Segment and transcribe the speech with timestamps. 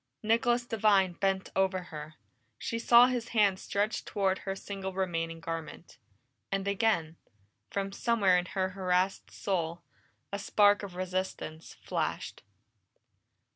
[0.23, 2.15] Nicholas Devine bent over her;
[2.57, 5.99] she saw his hand stretch toward her single remaining garment.
[6.51, 7.17] And again,
[7.69, 9.83] from somewhere in her harassed soul,
[10.33, 12.41] a spark of resistance flashed.